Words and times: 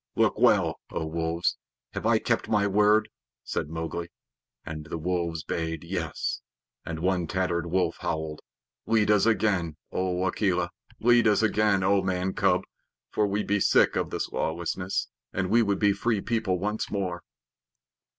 "Look 0.15 0.39
well, 0.39 0.79
O 0.89 1.05
Wolves. 1.05 1.57
Have 1.93 2.07
I 2.07 2.17
kept 2.17 2.49
my 2.49 2.65
word?" 2.65 3.07
said 3.43 3.69
Mowgli. 3.69 4.09
And 4.65 4.85
the 4.87 4.97
wolves 4.97 5.43
bayed 5.43 5.83
"Yes," 5.83 6.41
and 6.83 7.01
one 7.01 7.27
tattered 7.27 7.67
wolf 7.67 7.97
howled: 7.99 8.41
"Lead 8.87 9.11
us 9.11 9.27
again, 9.27 9.77
O 9.91 10.25
Akela. 10.25 10.71
Lead 10.99 11.27
us 11.27 11.43
again, 11.43 11.83
O 11.83 12.01
Man 12.01 12.33
cub, 12.33 12.63
for 13.11 13.27
we 13.27 13.43
be 13.43 13.59
sick 13.59 13.95
of 13.95 14.09
this 14.09 14.27
lawlessness, 14.29 15.07
and 15.33 15.51
we 15.51 15.61
would 15.61 15.77
be 15.77 15.91
the 15.91 15.97
Free 15.97 16.19
People 16.19 16.57
once 16.57 16.89
more." 16.89 17.21